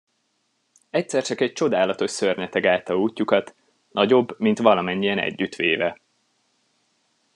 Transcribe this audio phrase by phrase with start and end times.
[0.89, 3.55] Egyszer csak egy csodálatos szörnyeteg állta útjukat,
[3.91, 5.99] nagyobb, mint valamennyien együttvéve.